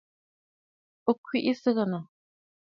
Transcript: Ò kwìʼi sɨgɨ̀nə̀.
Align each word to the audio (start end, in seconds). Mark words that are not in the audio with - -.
Ò 1.09 1.11
kwìʼi 1.25 1.53
sɨgɨ̀nə̀. 1.61 2.03